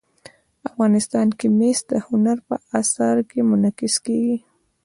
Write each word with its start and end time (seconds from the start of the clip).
افغانستان 0.69 1.27
کې 1.39 1.47
مس 1.57 1.79
د 1.91 1.91
هنر 2.07 2.37
په 2.47 2.55
اثار 2.79 3.17
کې 3.29 3.39
منعکس 3.49 3.95
کېږي. 4.05 4.37